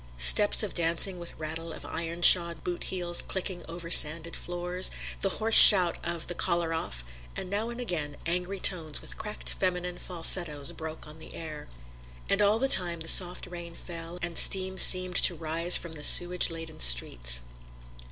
Steps 0.17 0.63
of 0.63 0.73
dancing 0.73 1.19
with 1.19 1.37
rattle 1.37 1.71
of 1.71 1.85
iron 1.85 2.23
shod 2.23 2.63
boot 2.63 2.85
heels 2.85 3.21
clicking 3.21 3.63
over 3.69 3.91
sanded 3.91 4.35
floors, 4.35 4.89
the 5.21 5.29
hoarse 5.37 5.53
shout 5.53 5.99
of 6.03 6.25
the 6.25 6.33
"caller 6.33 6.73
off," 6.73 7.05
and 7.35 7.51
now 7.51 7.69
and 7.69 7.79
again 7.79 8.17
angry 8.25 8.59
tones 8.59 8.99
with 8.99 9.15
cracked 9.15 9.51
feminine 9.51 9.99
falsettos 9.99 10.71
broke 10.71 11.05
on 11.05 11.19
the 11.19 11.35
air; 11.35 11.67
and 12.27 12.41
all 12.41 12.57
the 12.57 12.67
time 12.67 13.01
the 13.01 13.07
soft 13.07 13.45
rain 13.45 13.75
fell 13.75 14.17
and 14.23 14.37
the 14.37 14.41
steam 14.41 14.75
seemed 14.75 15.17
to 15.17 15.35
rise 15.35 15.77
from 15.77 15.93
the 15.93 16.01
sewage 16.01 16.49
laden 16.49 16.79
streets. 16.79 17.41